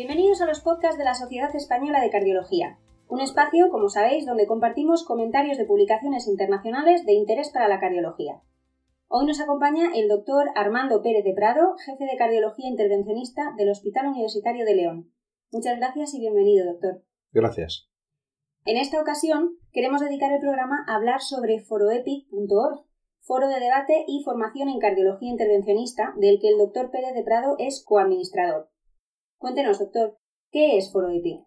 Bienvenidos 0.00 0.40
a 0.40 0.46
los 0.46 0.60
podcasts 0.60 0.96
de 0.96 1.04
la 1.04 1.14
Sociedad 1.14 1.54
Española 1.54 2.00
de 2.00 2.08
Cardiología, 2.08 2.78
un 3.06 3.20
espacio, 3.20 3.68
como 3.68 3.90
sabéis, 3.90 4.24
donde 4.24 4.46
compartimos 4.46 5.04
comentarios 5.04 5.58
de 5.58 5.66
publicaciones 5.66 6.26
internacionales 6.26 7.04
de 7.04 7.12
interés 7.12 7.50
para 7.50 7.68
la 7.68 7.80
cardiología. 7.80 8.40
Hoy 9.08 9.26
nos 9.26 9.42
acompaña 9.42 9.90
el 9.94 10.08
doctor 10.08 10.46
Armando 10.54 11.02
Pérez 11.02 11.22
de 11.22 11.34
Prado, 11.34 11.76
jefe 11.84 12.06
de 12.06 12.16
cardiología 12.16 12.66
intervencionista 12.66 13.52
del 13.58 13.68
Hospital 13.68 14.06
Universitario 14.06 14.64
de 14.64 14.74
León. 14.74 15.12
Muchas 15.52 15.76
gracias 15.76 16.14
y 16.14 16.20
bienvenido, 16.20 16.64
doctor. 16.64 17.02
Gracias. 17.32 17.90
En 18.64 18.78
esta 18.78 19.02
ocasión 19.02 19.58
queremos 19.70 20.00
dedicar 20.00 20.32
el 20.32 20.40
programa 20.40 20.82
a 20.88 20.94
hablar 20.94 21.20
sobre 21.20 21.60
foroepic.org, 21.60 22.86
foro 23.20 23.48
de 23.48 23.60
debate 23.60 24.06
y 24.08 24.22
formación 24.24 24.70
en 24.70 24.78
cardiología 24.78 25.28
intervencionista 25.28 26.14
del 26.16 26.38
que 26.40 26.48
el 26.48 26.56
doctor 26.56 26.90
Pérez 26.90 27.12
de 27.12 27.22
Prado 27.22 27.56
es 27.58 27.84
coadministrador. 27.84 28.70
Cuéntenos, 29.40 29.78
doctor, 29.78 30.18
¿qué 30.52 30.76
es 30.76 30.92
ForoEpic? 30.92 31.40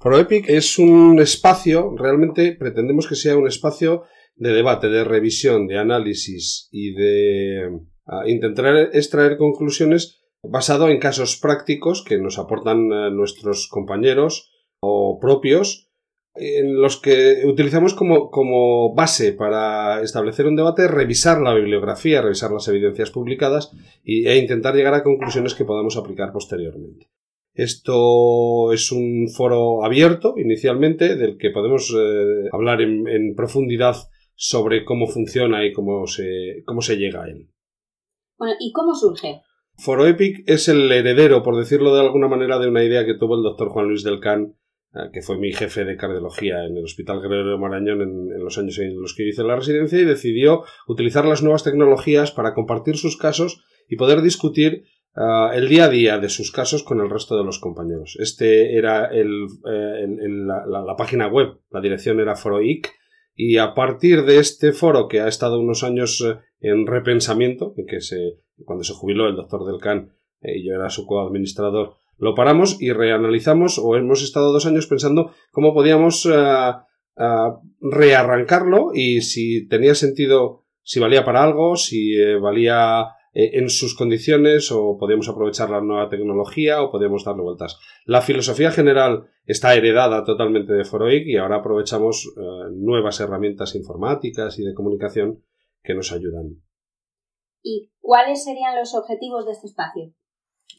ForoEpic 0.00 0.48
es 0.48 0.80
un 0.80 1.20
espacio, 1.20 1.94
realmente 1.96 2.56
pretendemos 2.58 3.06
que 3.06 3.14
sea 3.14 3.36
un 3.36 3.46
espacio 3.46 4.02
de 4.34 4.50
debate, 4.50 4.88
de 4.88 5.04
revisión, 5.04 5.68
de 5.68 5.78
análisis 5.78 6.68
y 6.72 6.92
de 6.92 7.70
ah, 8.06 8.24
intentar 8.26 8.90
extraer 8.92 9.38
conclusiones 9.38 10.24
basado 10.42 10.88
en 10.88 10.98
casos 10.98 11.36
prácticos 11.36 12.02
que 12.02 12.18
nos 12.18 12.40
aportan 12.40 12.90
eh, 12.92 13.10
nuestros 13.12 13.68
compañeros 13.68 14.50
o 14.80 15.20
propios 15.20 15.92
en 16.34 16.80
los 16.80 17.00
que 17.00 17.42
utilizamos 17.44 17.94
como, 17.94 18.30
como, 18.30 18.92
base 18.94 19.32
para 19.32 20.02
establecer 20.02 20.46
un 20.46 20.56
debate 20.56 20.88
revisar 20.88 21.40
la 21.40 21.54
bibliografía, 21.54 22.22
revisar 22.22 22.50
las 22.50 22.66
evidencias 22.68 23.10
publicadas 23.10 23.70
e 24.04 24.36
intentar 24.36 24.74
llegar 24.74 24.94
a 24.94 25.04
conclusiones 25.04 25.54
que 25.54 25.64
podamos 25.64 25.96
aplicar 25.96 26.32
posteriormente. 26.32 27.08
Esto 27.54 28.72
es 28.72 28.90
un 28.90 29.28
foro 29.28 29.84
abierto 29.84 30.34
inicialmente 30.36 31.14
del 31.14 31.38
que 31.38 31.50
podemos 31.50 31.94
eh, 31.96 32.48
hablar 32.50 32.80
en, 32.80 33.06
en, 33.06 33.36
profundidad 33.36 33.94
sobre 34.34 34.84
cómo 34.84 35.06
funciona 35.06 35.64
y 35.64 35.72
cómo 35.72 36.08
se, 36.08 36.64
cómo 36.66 36.80
se 36.80 36.96
llega 36.96 37.22
a 37.22 37.28
él. 37.28 37.48
Bueno, 38.36 38.54
¿y 38.58 38.72
cómo 38.72 38.92
surge? 38.92 39.40
Foro 39.76 40.04
Epic 40.06 40.42
es 40.46 40.68
el 40.68 40.90
heredero, 40.90 41.44
por 41.44 41.56
decirlo 41.56 41.94
de 41.94 42.00
alguna 42.00 42.26
manera, 42.26 42.58
de 42.58 42.68
una 42.68 42.82
idea 42.82 43.06
que 43.06 43.14
tuvo 43.14 43.36
el 43.36 43.44
doctor 43.44 43.68
Juan 43.68 43.86
Luis 43.86 44.02
del 44.02 44.18
Can 44.18 44.56
que 45.12 45.22
fue 45.22 45.38
mi 45.38 45.52
jefe 45.52 45.84
de 45.84 45.96
cardiología 45.96 46.64
en 46.64 46.76
el 46.76 46.84
Hospital 46.84 47.20
Guerrero 47.20 47.58
Marañón 47.58 48.00
en, 48.00 48.44
los 48.44 48.58
años 48.58 48.78
en 48.78 49.00
los 49.00 49.14
que 49.14 49.28
hice 49.28 49.42
la 49.42 49.56
residencia 49.56 49.98
y 49.98 50.04
decidió 50.04 50.62
utilizar 50.86 51.24
las 51.24 51.42
nuevas 51.42 51.64
tecnologías 51.64 52.30
para 52.30 52.54
compartir 52.54 52.96
sus 52.96 53.16
casos 53.16 53.64
y 53.88 53.96
poder 53.96 54.22
discutir 54.22 54.84
eh, 55.16 55.48
el 55.54 55.68
día 55.68 55.86
a 55.86 55.88
día 55.88 56.18
de 56.18 56.28
sus 56.28 56.52
casos 56.52 56.84
con 56.84 57.00
el 57.00 57.10
resto 57.10 57.36
de 57.36 57.44
los 57.44 57.58
compañeros. 57.58 58.16
Este 58.20 58.76
era 58.76 59.06
el, 59.06 59.46
eh, 59.68 60.06
la, 60.08 60.94
página 60.96 61.26
web, 61.26 61.58
la 61.70 61.80
dirección 61.80 62.20
era 62.20 62.36
ForoIC 62.36 62.92
y 63.34 63.58
a 63.58 63.74
partir 63.74 64.24
de 64.24 64.38
este 64.38 64.72
foro 64.72 65.08
que 65.08 65.20
ha 65.20 65.26
estado 65.26 65.58
unos 65.58 65.82
años 65.82 66.24
en 66.60 66.86
repensamiento, 66.86 67.74
en 67.76 67.86
que 67.86 68.00
se, 68.00 68.38
cuando 68.64 68.84
se 68.84 68.94
jubiló 68.94 69.26
el 69.26 69.34
doctor 69.34 69.66
Del 69.66 69.80
Can 69.80 70.12
y 70.40 70.64
yo 70.64 70.74
era 70.74 70.88
su 70.90 71.04
coadministrador, 71.04 71.96
lo 72.18 72.34
paramos 72.34 72.80
y 72.80 72.92
reanalizamos 72.92 73.78
o 73.78 73.96
hemos 73.96 74.22
estado 74.22 74.52
dos 74.52 74.66
años 74.66 74.86
pensando 74.86 75.32
cómo 75.50 75.74
podíamos 75.74 76.26
eh, 76.26 76.72
eh, 77.16 77.22
rearrancarlo 77.80 78.90
y 78.94 79.22
si 79.22 79.66
tenía 79.68 79.94
sentido, 79.94 80.64
si 80.82 81.00
valía 81.00 81.24
para 81.24 81.42
algo, 81.42 81.76
si 81.76 82.14
eh, 82.14 82.36
valía 82.36 83.06
en 83.36 83.68
sus 83.68 83.96
condiciones 83.96 84.70
o 84.70 84.96
podíamos 84.96 85.28
aprovechar 85.28 85.68
la 85.68 85.80
nueva 85.80 86.08
tecnología 86.08 86.80
o 86.82 86.92
podíamos 86.92 87.24
darle 87.24 87.42
vueltas. 87.42 87.80
La 88.04 88.20
filosofía 88.20 88.70
general 88.70 89.24
está 89.44 89.74
heredada 89.74 90.22
totalmente 90.22 90.72
de 90.72 90.84
Foroic 90.84 91.26
y 91.26 91.36
ahora 91.36 91.56
aprovechamos 91.56 92.32
nuevas 92.70 93.18
herramientas 93.18 93.74
informáticas 93.74 94.60
y 94.60 94.64
de 94.64 94.72
comunicación 94.72 95.42
que 95.82 95.94
nos 95.94 96.12
ayudan. 96.12 96.62
¿Y 97.60 97.90
cuáles 98.00 98.44
serían 98.44 98.76
los 98.76 98.94
objetivos 98.94 99.46
de 99.46 99.50
este 99.50 99.66
espacio? 99.66 100.12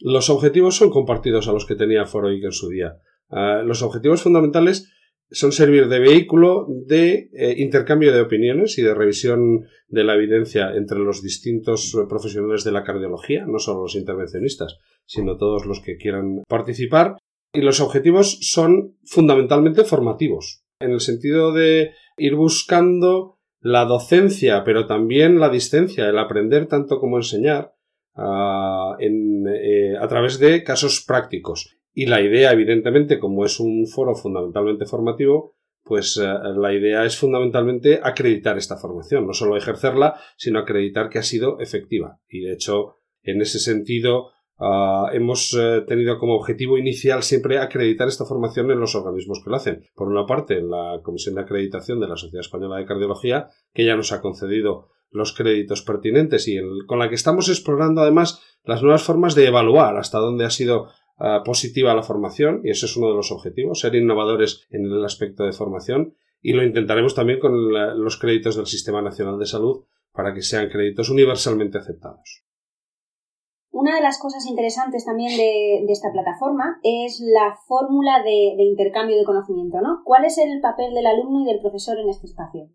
Los 0.01 0.29
objetivos 0.29 0.75
son 0.75 0.89
compartidos 0.89 1.47
a 1.47 1.53
los 1.53 1.65
que 1.65 1.75
tenía 1.75 2.05
Foroic 2.05 2.43
en 2.43 2.51
su 2.51 2.69
día. 2.69 2.97
Ah, 3.29 3.61
los 3.65 3.81
objetivos 3.81 4.21
fundamentales 4.21 4.91
son 5.31 5.51
servir 5.51 5.87
de 5.87 5.99
vehículo 5.99 6.67
de 6.69 7.29
eh, 7.33 7.55
intercambio 7.57 8.13
de 8.13 8.21
opiniones 8.21 8.77
y 8.77 8.83
de 8.83 8.93
revisión 8.93 9.65
de 9.87 10.03
la 10.03 10.13
evidencia 10.13 10.71
entre 10.75 10.99
los 10.99 11.23
distintos 11.23 11.95
profesionales 12.07 12.63
de 12.63 12.71
la 12.71 12.83
cardiología, 12.83 13.45
no 13.47 13.59
solo 13.59 13.83
los 13.83 13.95
intervencionistas, 13.95 14.77
sino 15.05 15.37
todos 15.37 15.65
los 15.65 15.81
que 15.81 15.97
quieran 15.97 16.43
participar. 16.47 17.17
Y 17.53 17.61
los 17.61 17.79
objetivos 17.79 18.37
son 18.41 18.97
fundamentalmente 19.05 19.83
formativos, 19.83 20.63
en 20.79 20.91
el 20.91 20.99
sentido 20.99 21.53
de 21.53 21.91
ir 22.17 22.35
buscando 22.35 23.39
la 23.61 23.85
docencia, 23.85 24.63
pero 24.63 24.85
también 24.85 25.39
la 25.39 25.49
distancia, 25.49 26.07
el 26.07 26.19
aprender 26.19 26.67
tanto 26.67 26.99
como 26.99 27.17
enseñar, 27.17 27.74
eh, 28.17 29.95
a 29.99 30.07
través 30.07 30.39
de 30.39 30.63
casos 30.63 31.03
prácticos. 31.05 31.77
Y 31.93 32.07
la 32.07 32.21
idea, 32.21 32.51
evidentemente, 32.51 33.19
como 33.19 33.45
es 33.45 33.59
un 33.59 33.87
foro 33.87 34.15
fundamentalmente 34.15 34.85
formativo, 34.85 35.55
pues 35.85 36.17
eh, 36.17 36.27
la 36.57 36.73
idea 36.73 37.05
es 37.05 37.15
fundamentalmente 37.15 37.99
acreditar 38.03 38.57
esta 38.57 38.75
formación, 38.75 39.27
no 39.27 39.33
solo 39.33 39.55
ejercerla, 39.55 40.19
sino 40.35 40.59
acreditar 40.59 41.09
que 41.09 41.19
ha 41.19 41.23
sido 41.23 41.59
efectiva. 41.59 42.19
Y 42.27 42.41
de 42.41 42.53
hecho, 42.53 42.97
en 43.21 43.41
ese 43.41 43.59
sentido, 43.59 44.31
ah, 44.57 45.09
hemos 45.13 45.55
eh, 45.57 45.83
tenido 45.87 46.17
como 46.17 46.35
objetivo 46.35 46.77
inicial 46.79 47.21
siempre 47.21 47.59
acreditar 47.59 48.07
esta 48.07 48.25
formación 48.25 48.71
en 48.71 48.79
los 48.79 48.95
organismos 48.95 49.41
que 49.43 49.49
lo 49.51 49.57
hacen. 49.57 49.83
Por 49.93 50.07
una 50.07 50.25
parte, 50.25 50.57
en 50.57 50.71
la 50.71 51.01
Comisión 51.03 51.35
de 51.35 51.41
Acreditación 51.41 51.99
de 51.99 52.07
la 52.07 52.17
Sociedad 52.17 52.41
Española 52.41 52.77
de 52.77 52.85
Cardiología, 52.85 53.49
que 53.71 53.85
ya 53.85 53.95
nos 53.95 54.11
ha 54.11 54.21
concedido 54.21 54.89
los 55.15 55.33
créditos 55.33 55.81
pertinentes 55.81 56.47
y 56.47 56.59
con 56.85 56.99
la 56.99 57.09
que 57.09 57.15
estamos 57.15 57.49
explorando 57.49 58.01
además 58.01 58.41
las 58.63 58.83
nuevas 58.83 59.03
formas 59.03 59.35
de 59.35 59.47
evaluar 59.47 59.97
hasta 59.97 60.19
dónde 60.19 60.45
ha 60.45 60.49
sido 60.49 60.89
ah, 61.17 61.41
positiva 61.43 61.95
la 61.95 62.03
formación 62.03 62.61
y 62.63 62.71
eso 62.71 62.85
es 62.85 62.97
uno 62.97 63.09
de 63.09 63.15
los 63.15 63.31
objetivos, 63.31 63.79
ser 63.79 63.95
innovadores 63.95 64.67
en 64.69 64.85
el 64.85 65.03
aspecto 65.03 65.43
de 65.43 65.53
formación 65.53 66.15
y 66.41 66.53
lo 66.53 66.63
intentaremos 66.63 67.15
también 67.15 67.39
con 67.39 67.53
los 68.03 68.19
créditos 68.19 68.55
del 68.55 68.67
Sistema 68.67 69.01
Nacional 69.01 69.39
de 69.39 69.45
Salud 69.45 69.85
para 70.11 70.33
que 70.33 70.41
sean 70.41 70.69
créditos 70.69 71.09
universalmente 71.09 71.77
aceptados. 71.77 72.45
Una 73.71 73.95
de 73.95 74.01
las 74.01 74.19
cosas 74.19 74.45
interesantes 74.45 75.03
también 75.03 75.35
de, 75.35 75.91
esta 75.91 76.11
plataforma 76.11 76.79
es 76.81 77.19
la 77.19 77.57
fórmula 77.67 78.23
de, 78.23 78.55
de, 78.55 78.63
intercambio 78.63 79.17
de 79.17 79.25
conocimiento, 79.25 79.81
¿no? 79.81 80.01
¿Cuál 80.05 80.23
es 80.23 80.37
el 80.37 80.61
papel 80.61 80.93
del 80.93 81.07
alumno 81.07 81.41
y 81.41 81.45
del 81.45 81.59
profesor 81.59 81.97
en 81.99 82.07
este 82.07 82.27
espacio? 82.27 82.69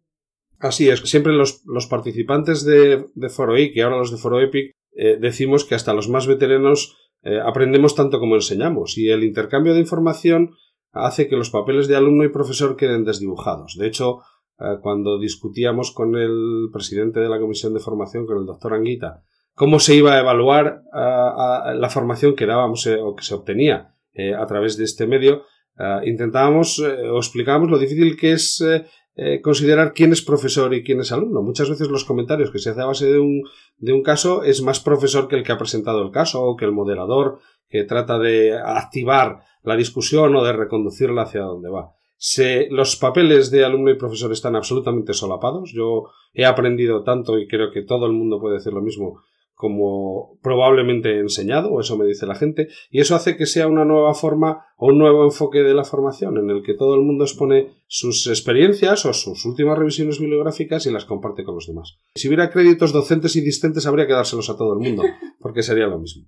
Así 0.60 0.90
es, 0.90 1.00
siempre 1.00 1.32
los, 1.32 1.62
participantes 1.88 2.64
de, 2.64 3.06
de 3.14 3.28
ForoIC 3.30 3.74
y 3.76 3.80
ahora 3.80 3.96
los 3.96 4.10
de 4.10 4.18
ForoEpic 4.18 4.76
eh, 4.92 5.16
decimos 5.18 5.64
que 5.64 5.74
hasta 5.74 5.94
los 5.94 6.10
más 6.10 6.26
veteranos 6.26 6.98
eh, 7.22 7.40
aprendemos 7.42 7.94
tanto 7.94 8.20
como 8.20 8.34
enseñamos 8.34 8.98
y 8.98 9.08
el 9.08 9.24
intercambio 9.24 9.72
de 9.72 9.80
información 9.80 10.50
hace 10.92 11.28
que 11.28 11.36
los 11.36 11.48
papeles 11.48 11.88
de 11.88 11.96
alumno 11.96 12.24
y 12.24 12.28
profesor 12.28 12.76
queden 12.76 13.04
desdibujados. 13.04 13.76
De 13.78 13.86
hecho, 13.86 14.18
eh, 14.58 14.76
cuando 14.82 15.18
discutíamos 15.18 15.92
con 15.92 16.14
el 16.14 16.68
presidente 16.70 17.20
de 17.20 17.30
la 17.30 17.40
comisión 17.40 17.72
de 17.72 17.80
formación, 17.80 18.26
con 18.26 18.36
el 18.36 18.44
doctor 18.44 18.74
Anguita, 18.74 19.22
cómo 19.54 19.80
se 19.80 19.94
iba 19.94 20.14
a 20.14 20.20
evaluar 20.20 20.82
la 20.92 21.88
formación 21.90 22.34
que 22.34 22.46
dábamos 22.46 22.86
o 22.86 23.14
que 23.14 23.24
se 23.24 23.34
obtenía 23.34 23.94
a 24.38 24.46
través 24.46 24.78
de 24.78 24.84
este 24.84 25.06
medio, 25.06 25.42
intentábamos 26.04 26.78
o 26.78 27.18
explicábamos 27.18 27.68
lo 27.68 27.78
difícil 27.78 28.16
que 28.16 28.32
es 28.32 28.62
eh, 28.62 28.86
considerar 29.42 29.92
quién 29.92 30.12
es 30.12 30.22
profesor 30.22 30.72
y 30.72 30.82
quién 30.82 31.00
es 31.00 31.12
alumno. 31.12 31.42
Muchas 31.42 31.68
veces 31.68 31.88
los 31.88 32.04
comentarios 32.04 32.50
que 32.50 32.58
se 32.58 32.70
hace 32.70 32.80
a 32.80 32.86
base 32.86 33.10
de 33.10 33.18
un, 33.18 33.42
de 33.78 33.92
un 33.92 34.02
caso 34.02 34.44
es 34.44 34.62
más 34.62 34.80
profesor 34.80 35.28
que 35.28 35.36
el 35.36 35.42
que 35.42 35.52
ha 35.52 35.58
presentado 35.58 36.02
el 36.02 36.10
caso 36.10 36.42
o 36.42 36.56
que 36.56 36.64
el 36.64 36.72
moderador 36.72 37.38
que 37.68 37.84
trata 37.84 38.18
de 38.18 38.58
activar 38.58 39.42
la 39.62 39.76
discusión 39.76 40.34
o 40.34 40.44
de 40.44 40.52
reconducirla 40.52 41.22
hacia 41.22 41.42
donde 41.42 41.70
va. 41.70 41.92
los 42.70 42.96
papeles 42.96 43.50
de 43.50 43.64
alumno 43.64 43.90
y 43.90 43.98
profesor 43.98 44.32
están 44.32 44.56
absolutamente 44.56 45.14
solapados. 45.14 45.72
Yo 45.72 46.10
he 46.34 46.44
aprendido 46.44 47.02
tanto 47.02 47.38
y 47.38 47.46
creo 47.46 47.70
que 47.70 47.82
todo 47.82 48.06
el 48.06 48.12
mundo 48.12 48.40
puede 48.40 48.56
decir 48.56 48.72
lo 48.72 48.82
mismo 48.82 49.22
como 49.60 50.38
probablemente 50.42 51.20
enseñado, 51.20 51.70
o 51.70 51.80
eso 51.80 51.98
me 51.98 52.06
dice 52.06 52.26
la 52.26 52.34
gente, 52.34 52.68
y 52.90 53.00
eso 53.00 53.14
hace 53.14 53.36
que 53.36 53.44
sea 53.44 53.68
una 53.68 53.84
nueva 53.84 54.14
forma 54.14 54.64
o 54.78 54.86
un 54.86 54.96
nuevo 54.96 55.24
enfoque 55.24 55.58
de 55.58 55.74
la 55.74 55.84
formación, 55.84 56.38
en 56.38 56.48
el 56.48 56.62
que 56.62 56.72
todo 56.72 56.94
el 56.94 57.02
mundo 57.02 57.24
expone 57.24 57.74
sus 57.86 58.26
experiencias 58.26 59.04
o 59.04 59.12
sus 59.12 59.44
últimas 59.44 59.78
revisiones 59.78 60.18
bibliográficas 60.18 60.86
y 60.86 60.90
las 60.90 61.04
comparte 61.04 61.44
con 61.44 61.56
los 61.56 61.66
demás. 61.66 61.98
Si 62.14 62.28
hubiera 62.28 62.48
créditos 62.48 62.94
docentes 62.94 63.36
y 63.36 63.42
discentes, 63.42 63.86
habría 63.86 64.06
que 64.06 64.14
dárselos 64.14 64.48
a 64.48 64.56
todo 64.56 64.72
el 64.72 64.78
mundo, 64.78 65.02
porque 65.40 65.62
sería 65.62 65.86
lo 65.86 65.98
mismo. 65.98 66.24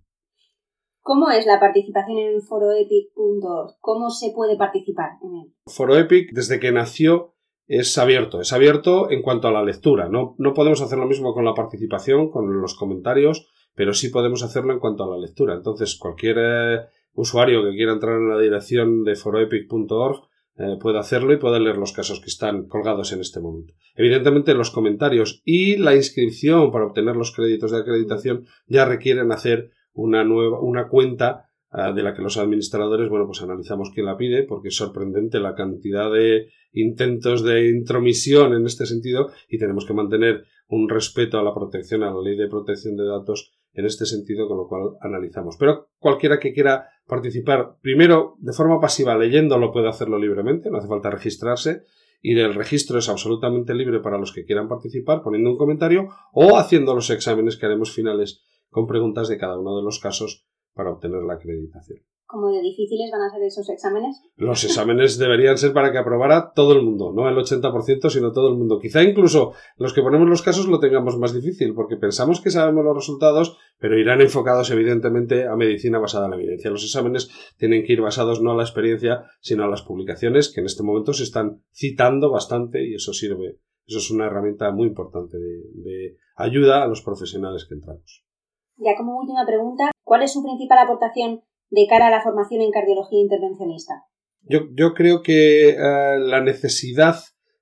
¿Cómo 1.01 1.31
es 1.31 1.47
la 1.47 1.59
participación 1.59 2.19
en 2.19 2.43
foroepic.org? 2.43 3.77
¿Cómo 3.81 4.11
se 4.11 4.31
puede 4.35 4.59
participar 4.59 5.13
en 5.23 5.37
él? 5.37 5.55
Foroepic, 5.67 6.33
desde 6.33 6.61
que 6.61 6.71
nació, 6.71 7.35
es 7.79 7.97
abierto, 7.97 8.43
es 8.43 8.53
abierto 8.53 9.11
en 9.11 9.23
cuanto 9.23 9.49
a 9.49 9.51
la 9.51 9.65
lectura. 9.65 10.07
No, 10.11 10.35
no 10.37 10.53
podemos 10.53 10.83
hacer 10.83 10.99
lo 10.99 11.07
mismo 11.07 11.33
con 11.33 11.47
la 11.47 11.55
participación, 11.55 12.31
con 12.31 12.61
los 12.61 12.75
comentarios, 12.75 13.49
pero 13.75 13.95
sí 13.95 14.11
podemos 14.11 14.43
hacerlo 14.43 14.75
en 14.75 14.79
cuanto 14.79 15.05
a 15.05 15.17
la 15.17 15.19
lectura. 15.19 15.55
Entonces, 15.55 15.97
cualquier 15.97 16.37
eh, 16.39 16.81
usuario 17.15 17.63
que 17.65 17.75
quiera 17.75 17.95
entrar 17.95 18.19
en 18.19 18.29
la 18.29 18.39
dirección 18.39 19.05
de 19.05 19.17
foroepic.org 19.17 20.29
eh, 20.59 20.77
puede 20.79 20.99
hacerlo 20.99 21.33
y 21.33 21.39
puede 21.39 21.61
leer 21.61 21.79
los 21.79 21.95
casos 21.95 22.21
que 22.21 22.27
están 22.27 22.67
colgados 22.67 23.11
en 23.15 23.21
este 23.21 23.41
momento. 23.41 23.73
Evidentemente, 23.95 24.53
los 24.53 24.71
comentarios 24.71 25.41
y 25.47 25.77
la 25.77 25.97
inscripción 25.97 26.71
para 26.73 26.85
obtener 26.85 27.17
los 27.17 27.35
créditos 27.35 27.71
de 27.71 27.79
acreditación 27.79 28.45
ya 28.67 28.85
requieren 28.85 29.33
hacer 29.33 29.71
una 29.95 30.25
nueva, 30.25 30.61
una 30.61 30.89
cuenta 30.89 31.49
de 31.73 32.03
la 32.03 32.15
que 32.15 32.23
los 32.23 32.37
administradores, 32.37 33.09
bueno, 33.09 33.27
pues 33.27 33.41
analizamos 33.41 33.91
quién 33.95 34.05
la 34.05 34.19
pide, 34.19 34.43
porque 34.43 34.69
es 34.69 34.77
sorprendente 34.77 35.41
la 35.41 35.55
cantidad 35.55 36.13
de 36.13 36.51
intentos 36.73 37.43
de 37.43 37.71
intromisión 37.71 38.53
en 38.53 38.67
este 38.67 38.85
sentido 38.85 39.31
y 39.49 39.59
tenemos 39.59 39.87
que 39.87 39.95
mantener 39.95 40.45
un 40.69 40.89
respeto 40.89 41.39
a 41.39 41.43
la 41.43 41.55
protección, 41.55 42.03
a 42.03 42.13
la 42.13 42.21
ley 42.21 42.37
de 42.37 42.49
protección 42.49 42.97
de 42.97 43.07
datos 43.07 43.53
en 43.73 43.87
este 43.87 44.05
sentido, 44.05 44.49
con 44.49 44.59
lo 44.59 44.69
cual 44.69 44.97
analizamos. 45.01 45.57
Pero 45.59 45.89
cualquiera 45.99 46.39
que 46.39 46.53
quiera 46.53 46.89
participar, 47.07 47.77
primero 47.81 48.37
de 48.39 48.53
forma 48.53 48.79
pasiva 48.79 49.17
leyéndolo 49.17 49.73
puede 49.73 49.89
hacerlo 49.89 50.19
libremente, 50.19 50.71
no 50.71 50.77
hace 50.77 50.89
falta 50.89 51.11
registrarse 51.11 51.85
y 52.21 52.39
el 52.39 52.55
registro 52.55 52.99
es 52.99 53.09
absolutamente 53.09 53.75
libre 53.75 54.01
para 54.01 54.19
los 54.19 54.33
que 54.33 54.45
quieran 54.45 54.69
participar 54.69 55.23
poniendo 55.23 55.51
un 55.51 55.57
comentario 55.57 56.09
o 56.33 56.59
haciendo 56.59 56.95
los 56.95 57.09
exámenes 57.11 57.57
que 57.57 57.67
haremos 57.67 57.93
finales 57.93 58.45
con 58.69 58.87
preguntas 58.87 59.29
de 59.29 59.39
cada 59.39 59.59
uno 59.59 59.77
de 59.77 59.83
los 59.83 59.99
casos 59.99 60.47
para 60.75 60.91
obtener 60.91 61.23
la 61.23 61.35
acreditación 61.35 62.03
como 62.33 62.51
de 62.51 62.63
difíciles 62.63 63.11
van 63.13 63.21
a 63.21 63.31
ser 63.31 63.43
esos 63.43 63.69
exámenes? 63.69 64.23
Los 64.37 64.65
exámenes 64.69 65.19
deberían 65.19 65.59
ser 65.59 65.75
para 65.75 65.93
que 65.93 65.99
aprobara 65.99 66.53
todo 66.55 66.73
el 66.73 66.83
mundo, 66.83 67.13
no 67.15 67.29
el 67.29 67.37
80%, 67.37 68.09
sino 68.09 68.33
todo 68.33 68.49
el 68.49 68.57
mundo. 68.57 68.81
Quizá 68.81 69.03
incluso 69.03 69.53
los 69.77 69.93
que 69.93 70.01
ponemos 70.01 70.27
los 70.27 70.41
casos 70.41 70.67
lo 70.67 70.81
tengamos 70.81 71.19
más 71.19 71.35
difícil, 71.35 71.75
porque 71.75 71.99
pensamos 71.99 72.41
que 72.41 72.51
sabemos 72.51 72.85
los 72.85 72.97
resultados, 72.97 73.59
pero 73.79 73.99
irán 73.99 74.23
enfocados 74.23 74.71
evidentemente 74.71 75.47
a 75.47 75.57
medicina 75.57 75.99
basada 75.99 76.25
en 76.25 76.31
la 76.31 76.37
evidencia. 76.39 76.71
Los 76.71 76.85
exámenes 76.85 77.31
tienen 77.59 77.85
que 77.85 77.93
ir 77.93 78.01
basados 78.01 78.41
no 78.41 78.53
a 78.53 78.57
la 78.57 78.63
experiencia, 78.63 79.25
sino 79.41 79.65
a 79.65 79.69
las 79.69 79.83
publicaciones 79.83 80.51
que 80.51 80.61
en 80.61 80.67
este 80.67 80.83
momento 80.83 81.13
se 81.13 81.25
están 81.25 81.63
citando 81.71 82.31
bastante 82.31 82.83
y 82.83 82.95
eso 82.95 83.13
sirve. 83.13 83.59
Eso 83.87 83.99
es 83.99 84.11
una 84.11 84.27
herramienta 84.27 84.71
muy 84.71 84.89
importante 84.89 85.37
de, 85.37 85.65
de 85.75 86.17
ayuda 86.37 86.83
a 86.83 86.87
los 86.87 87.03
profesionales 87.03 87.67
que 87.67 87.75
entramos. 87.75 88.25
Ya 88.77 88.97
como 88.97 89.19
última 89.19 89.45
pregunta, 89.47 89.91
¿cuál 90.05 90.23
es 90.23 90.33
su 90.33 90.43
principal 90.43 90.79
aportación 90.79 91.43
de 91.71 91.87
cara 91.89 92.09
a 92.09 92.11
la 92.11 92.23
formación 92.23 92.63
en 92.63 92.71
cardiología 92.71 93.21
intervencionista? 93.21 94.05
Yo, 94.43 94.95
creo 94.95 95.23
que 95.23 95.71
eh, 95.71 96.19
la 96.19 96.41
necesidad 96.41 97.17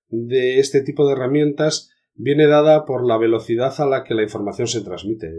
de 0.08 0.58
este 0.58 0.82
tipo 0.82 1.06
de 1.06 1.12
herramientas 1.12 1.90
viene 2.14 2.46
dada 2.46 2.84
por 2.84 3.06
la 3.06 3.18
velocidad 3.18 3.72
a 3.78 3.86
la 3.86 4.04
que 4.04 4.14
la 4.14 4.22
información 4.22 4.66
se 4.66 4.82
transmite. 4.82 5.30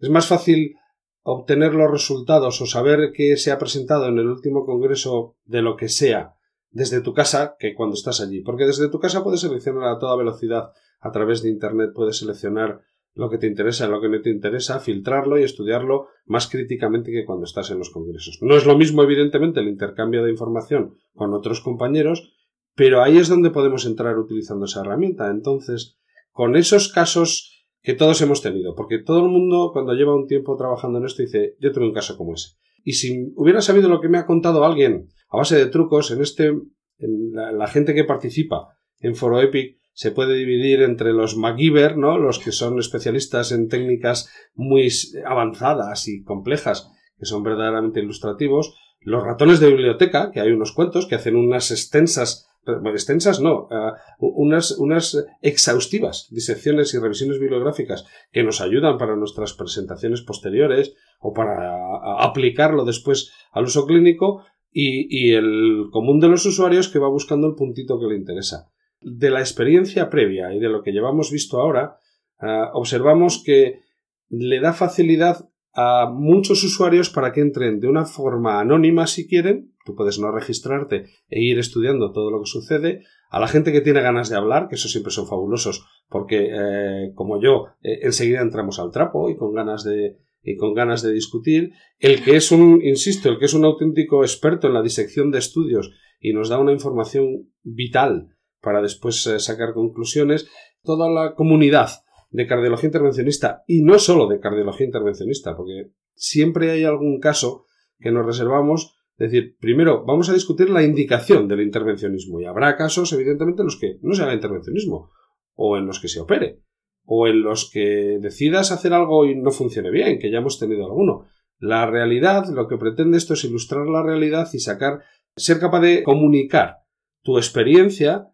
es 0.00 0.10
más 0.10 0.26
fácil 0.26 0.74
obtener 1.22 1.74
los 1.74 1.90
resultados 1.90 2.60
o 2.60 2.66
saber 2.66 3.12
qué 3.12 3.36
se 3.36 3.50
ha 3.50 3.58
presentado 3.58 4.08
en 4.08 4.18
el 4.18 4.28
último 4.28 4.64
congreso 4.64 5.36
de 5.44 5.62
lo 5.62 5.76
que 5.76 5.88
sea 5.88 6.34
desde 6.70 7.00
tu 7.00 7.12
casa 7.14 7.56
que 7.58 7.74
cuando 7.74 7.94
estás 7.94 8.20
allí. 8.20 8.42
Porque 8.42 8.64
desde 8.64 8.88
tu 8.88 8.98
casa 8.98 9.22
puedes 9.22 9.40
seleccionar 9.40 9.88
a 9.88 9.98
toda 9.98 10.16
velocidad 10.16 10.70
a 11.00 11.10
través 11.10 11.42
de 11.42 11.50
Internet, 11.50 11.90
puedes 11.94 12.18
seleccionar 12.18 12.80
lo 13.18 13.28
que 13.28 13.38
te 13.38 13.48
interesa, 13.48 13.88
lo 13.88 14.00
que 14.00 14.08
no 14.08 14.20
te 14.22 14.30
interesa, 14.30 14.78
filtrarlo 14.78 15.38
y 15.38 15.42
estudiarlo 15.42 16.06
más 16.24 16.46
críticamente 16.46 17.10
que 17.10 17.24
cuando 17.24 17.46
estás 17.46 17.68
en 17.72 17.78
los 17.78 17.90
congresos. 17.90 18.38
No 18.42 18.56
es 18.56 18.64
lo 18.64 18.78
mismo, 18.78 19.02
evidentemente, 19.02 19.58
el 19.58 19.66
intercambio 19.66 20.22
de 20.22 20.30
información 20.30 20.94
con 21.14 21.34
otros 21.34 21.60
compañeros, 21.60 22.32
pero 22.76 23.02
ahí 23.02 23.18
es 23.18 23.28
donde 23.28 23.50
podemos 23.50 23.86
entrar 23.86 24.16
utilizando 24.16 24.66
esa 24.66 24.82
herramienta. 24.82 25.30
Entonces, 25.30 25.98
con 26.30 26.54
esos 26.54 26.92
casos 26.92 27.66
que 27.82 27.94
todos 27.94 28.20
hemos 28.22 28.40
tenido, 28.40 28.76
porque 28.76 28.98
todo 28.98 29.26
el 29.26 29.32
mundo 29.32 29.70
cuando 29.72 29.94
lleva 29.94 30.14
un 30.14 30.28
tiempo 30.28 30.56
trabajando 30.56 30.98
en 30.98 31.06
esto 31.06 31.22
dice, 31.22 31.56
yo 31.58 31.72
tuve 31.72 31.86
un 31.86 31.92
caso 31.92 32.16
como 32.16 32.34
ese. 32.34 32.50
Y 32.84 32.92
si 32.92 33.32
hubiera 33.34 33.60
sabido 33.60 33.88
lo 33.88 34.00
que 34.00 34.08
me 34.08 34.18
ha 34.18 34.26
contado 34.26 34.64
alguien 34.64 35.08
a 35.28 35.38
base 35.38 35.56
de 35.56 35.66
trucos 35.66 36.12
en 36.12 36.22
este, 36.22 36.46
en 36.46 37.32
la, 37.32 37.50
la 37.50 37.66
gente 37.66 37.94
que 37.94 38.04
participa 38.04 38.78
en 39.00 39.16
Foro 39.16 39.40
Epic, 39.40 39.80
se 39.98 40.12
puede 40.12 40.36
dividir 40.36 40.82
entre 40.82 41.12
los 41.12 41.36
MacGyver, 41.36 41.96
¿no? 41.96 42.18
Los 42.18 42.38
que 42.38 42.52
son 42.52 42.78
especialistas 42.78 43.50
en 43.50 43.66
técnicas 43.66 44.30
muy 44.54 44.88
avanzadas 45.26 46.06
y 46.06 46.22
complejas, 46.22 46.88
que 47.18 47.26
son 47.26 47.42
verdaderamente 47.42 47.98
ilustrativos, 47.98 48.76
los 49.00 49.24
ratones 49.24 49.58
de 49.58 49.66
biblioteca, 49.66 50.30
que 50.30 50.38
hay 50.38 50.52
unos 50.52 50.70
cuantos 50.70 51.08
que 51.08 51.16
hacen 51.16 51.34
unas 51.34 51.72
extensas 51.72 52.46
extensas 52.94 53.40
no, 53.40 53.62
uh, 53.62 53.96
unas, 54.20 54.78
unas 54.78 55.26
exhaustivas 55.42 56.28
disecciones 56.30 56.94
y 56.94 56.98
revisiones 56.98 57.40
bibliográficas 57.40 58.04
que 58.30 58.44
nos 58.44 58.60
ayudan 58.60 58.98
para 58.98 59.16
nuestras 59.16 59.54
presentaciones 59.54 60.22
posteriores 60.22 60.94
o 61.18 61.32
para 61.32 61.74
aplicarlo 62.20 62.84
después 62.84 63.32
al 63.50 63.64
uso 63.64 63.84
clínico 63.84 64.44
y 64.70 65.32
el 65.32 65.88
común 65.90 66.20
de 66.20 66.28
los 66.28 66.46
usuarios 66.46 66.88
que 66.88 67.00
va 67.00 67.08
buscando 67.08 67.48
el 67.48 67.56
puntito 67.56 67.98
que 67.98 68.06
le 68.06 68.16
interesa 68.16 68.68
de 69.00 69.30
la 69.30 69.40
experiencia 69.40 70.10
previa 70.10 70.52
y 70.52 70.58
de 70.58 70.68
lo 70.68 70.82
que 70.82 70.92
llevamos 70.92 71.30
visto 71.30 71.60
ahora, 71.60 71.98
ah, 72.38 72.70
observamos 72.74 73.42
que 73.44 73.80
le 74.28 74.60
da 74.60 74.72
facilidad 74.72 75.48
a 75.74 76.10
muchos 76.10 76.64
usuarios 76.64 77.08
para 77.10 77.32
que 77.32 77.40
entren 77.40 77.78
de 77.78 77.86
una 77.86 78.04
forma 78.04 78.60
anónima 78.60 79.06
si 79.06 79.28
quieren, 79.28 79.74
tú 79.84 79.94
puedes 79.94 80.18
no 80.18 80.32
registrarte 80.32 81.06
e 81.28 81.40
ir 81.40 81.58
estudiando 81.58 82.12
todo 82.12 82.30
lo 82.30 82.40
que 82.40 82.46
sucede, 82.46 83.02
a 83.30 83.38
la 83.38 83.48
gente 83.48 83.72
que 83.72 83.80
tiene 83.80 84.00
ganas 84.00 84.28
de 84.28 84.36
hablar, 84.36 84.68
que 84.68 84.74
eso 84.74 84.88
siempre 84.88 85.12
son 85.12 85.28
fabulosos, 85.28 85.86
porque 86.08 86.48
eh, 86.50 87.12
como 87.14 87.40
yo, 87.40 87.66
eh, 87.82 88.00
enseguida 88.02 88.40
entramos 88.40 88.80
al 88.80 88.90
trapo 88.90 89.30
y 89.30 89.36
con 89.36 89.54
ganas 89.54 89.84
de 89.84 90.16
y 90.42 90.56
con 90.56 90.72
ganas 90.72 91.02
de 91.02 91.12
discutir, 91.12 91.72
el 91.98 92.22
que 92.22 92.36
es 92.36 92.52
un, 92.52 92.80
insisto, 92.82 93.28
el 93.28 93.38
que 93.38 93.46
es 93.46 93.54
un 93.54 93.64
auténtico 93.64 94.22
experto 94.22 94.66
en 94.66 94.74
la 94.74 94.82
disección 94.82 95.30
de 95.30 95.38
estudios 95.38 95.92
y 96.20 96.32
nos 96.32 96.48
da 96.48 96.58
una 96.58 96.72
información 96.72 97.50
vital 97.62 98.37
para 98.60 98.82
después 98.82 99.26
eh, 99.26 99.38
sacar 99.38 99.74
conclusiones. 99.74 100.48
Toda 100.82 101.10
la 101.10 101.34
comunidad 101.34 101.90
de 102.30 102.46
cardiología 102.46 102.88
intervencionista 102.88 103.62
y 103.66 103.82
no 103.82 103.98
solo 103.98 104.26
de 104.26 104.40
cardiología 104.40 104.86
intervencionista, 104.86 105.56
porque 105.56 105.92
siempre 106.14 106.70
hay 106.70 106.84
algún 106.84 107.20
caso 107.20 107.64
que 107.98 108.10
nos 108.10 108.26
reservamos. 108.26 108.94
Es 109.16 109.30
decir, 109.30 109.56
primero 109.58 110.04
vamos 110.04 110.28
a 110.28 110.34
discutir 110.34 110.70
la 110.70 110.82
indicación 110.82 111.48
del 111.48 111.62
intervencionismo 111.62 112.40
y 112.40 112.44
habrá 112.44 112.76
casos, 112.76 113.12
evidentemente, 113.12 113.62
en 113.62 113.66
los 113.66 113.78
que 113.78 113.98
no 114.02 114.14
se 114.14 114.22
haga 114.22 114.34
intervencionismo 114.34 115.10
o 115.54 115.76
en 115.76 115.86
los 115.86 116.00
que 116.00 116.08
se 116.08 116.20
opere 116.20 116.62
o 117.10 117.26
en 117.26 117.42
los 117.42 117.70
que 117.70 118.18
decidas 118.20 118.70
hacer 118.70 118.92
algo 118.92 119.24
y 119.24 119.34
no 119.34 119.50
funcione 119.50 119.90
bien, 119.90 120.18
que 120.18 120.30
ya 120.30 120.38
hemos 120.38 120.58
tenido 120.58 120.84
alguno. 120.84 121.26
La 121.58 121.90
realidad, 121.90 122.46
lo 122.48 122.68
que 122.68 122.76
pretende 122.76 123.16
esto 123.16 123.32
es 123.32 123.44
ilustrar 123.44 123.86
la 123.88 124.02
realidad 124.02 124.46
y 124.52 124.58
sacar, 124.58 125.00
ser 125.34 125.58
capaz 125.58 125.80
de 125.80 126.02
comunicar 126.04 126.76
tu 127.22 127.38
experiencia 127.38 128.28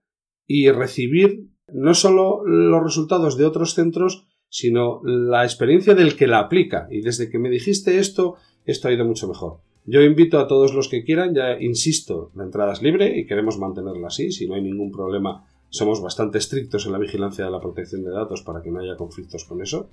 y 0.46 0.70
recibir 0.70 1.48
no 1.72 1.94
solo 1.94 2.44
los 2.44 2.82
resultados 2.82 3.36
de 3.36 3.46
otros 3.46 3.74
centros, 3.74 4.26
sino 4.48 5.00
la 5.02 5.44
experiencia 5.44 5.94
del 5.94 6.16
que 6.16 6.26
la 6.26 6.38
aplica. 6.38 6.86
Y 6.90 7.00
desde 7.00 7.30
que 7.30 7.38
me 7.38 7.50
dijiste 7.50 7.98
esto, 7.98 8.36
esto 8.64 8.88
ha 8.88 8.92
ido 8.92 9.04
mucho 9.04 9.26
mejor. 9.26 9.58
Yo 9.86 10.00
invito 10.00 10.38
a 10.38 10.46
todos 10.46 10.74
los 10.74 10.88
que 10.88 11.04
quieran, 11.04 11.34
ya 11.34 11.60
insisto, 11.60 12.30
la 12.34 12.44
entrada 12.44 12.72
es 12.72 12.80
libre 12.80 13.18
y 13.18 13.26
queremos 13.26 13.58
mantenerla 13.58 14.06
así, 14.06 14.32
si 14.32 14.46
no 14.46 14.54
hay 14.54 14.62
ningún 14.62 14.90
problema. 14.90 15.46
Somos 15.68 16.00
bastante 16.00 16.38
estrictos 16.38 16.86
en 16.86 16.92
la 16.92 16.98
vigilancia 16.98 17.44
de 17.44 17.50
la 17.50 17.60
protección 17.60 18.04
de 18.04 18.10
datos 18.10 18.42
para 18.42 18.62
que 18.62 18.70
no 18.70 18.80
haya 18.80 18.96
conflictos 18.96 19.44
con 19.44 19.60
eso. 19.60 19.90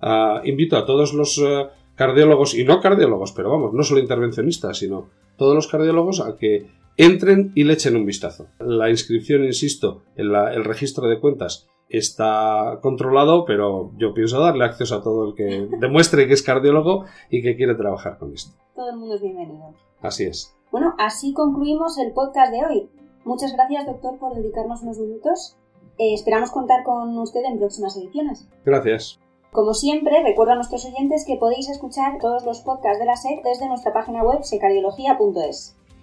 Ah, 0.00 0.42
invito 0.44 0.76
a 0.76 0.86
todos 0.86 1.12
los 1.12 1.38
eh, 1.38 1.66
cardiólogos, 1.94 2.54
y 2.54 2.64
no 2.64 2.80
cardiólogos, 2.80 3.32
pero 3.32 3.50
vamos, 3.50 3.74
no 3.74 3.82
solo 3.82 4.00
intervencionistas, 4.00 4.78
sino 4.78 5.08
todos 5.36 5.54
los 5.54 5.68
cardiólogos 5.68 6.20
a 6.20 6.36
que 6.36 6.66
entren 6.98 7.52
y 7.54 7.64
le 7.64 7.72
echen 7.74 7.96
un 7.96 8.04
vistazo. 8.04 8.48
La 8.58 8.90
inscripción, 8.90 9.44
insisto, 9.44 10.02
en 10.16 10.34
el 10.34 10.64
registro 10.64 11.08
de 11.08 11.20
cuentas 11.20 11.66
está 11.88 12.80
controlado, 12.82 13.46
pero 13.46 13.92
yo 13.96 14.12
pienso 14.12 14.40
darle 14.40 14.64
acceso 14.64 14.96
a 14.96 15.02
todo 15.02 15.28
el 15.28 15.34
que 15.34 15.68
demuestre 15.80 16.26
que 16.26 16.34
es 16.34 16.42
cardiólogo 16.42 17.06
y 17.30 17.42
que 17.42 17.56
quiere 17.56 17.74
trabajar 17.74 18.18
con 18.18 18.34
esto. 18.34 18.52
Todo 18.74 18.90
el 18.90 18.96
mundo 18.96 19.14
es 19.14 19.22
bienvenido. 19.22 19.74
Así 20.02 20.24
es. 20.24 20.54
Bueno, 20.70 20.94
así 20.98 21.32
concluimos 21.32 21.96
el 21.98 22.12
podcast 22.12 22.52
de 22.52 22.64
hoy. 22.66 22.90
Muchas 23.24 23.52
gracias, 23.54 23.86
doctor, 23.86 24.18
por 24.18 24.34
dedicarnos 24.34 24.82
unos 24.82 24.98
minutos. 24.98 25.56
Eh, 25.98 26.14
esperamos 26.14 26.50
contar 26.50 26.84
con 26.84 27.16
usted 27.18 27.40
en 27.44 27.58
próximas 27.58 27.96
ediciones. 27.96 28.48
Gracias. 28.64 29.18
Como 29.50 29.72
siempre, 29.72 30.22
recuerdo 30.22 30.52
a 30.52 30.56
nuestros 30.56 30.84
oyentes 30.84 31.24
que 31.26 31.36
podéis 31.36 31.68
escuchar 31.70 32.18
todos 32.20 32.44
los 32.44 32.60
podcasts 32.60 32.98
de 32.98 33.06
la 33.06 33.16
SEC 33.16 33.42
desde 33.42 33.66
nuestra 33.66 33.92
página 33.92 34.22
web 34.22 34.42
secardiología.es. 34.42 35.78